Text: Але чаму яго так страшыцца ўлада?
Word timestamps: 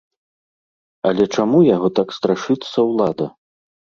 Але 1.09 1.23
чаму 1.35 1.59
яго 1.75 1.87
так 1.99 2.09
страшыцца 2.19 2.77
ўлада? 2.89 3.25